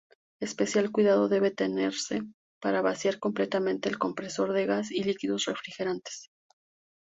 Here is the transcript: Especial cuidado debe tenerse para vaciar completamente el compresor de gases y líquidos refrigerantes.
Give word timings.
Especial 0.39 0.89
cuidado 0.91 1.29
debe 1.29 1.51
tenerse 1.51 2.23
para 2.59 2.81
vaciar 2.81 3.19
completamente 3.19 3.87
el 3.87 3.99
compresor 3.99 4.51
de 4.51 4.65
gases 4.65 4.89
y 4.97 5.03
líquidos 5.03 5.45
refrigerantes. 5.45 6.31